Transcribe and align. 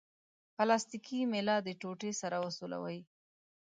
پلاستیکي 0.55 1.19
میله 1.31 1.55
د 1.65 1.69
ټوټې 1.81 2.11
سره 2.21 2.37
وسولوئ. 2.45 2.99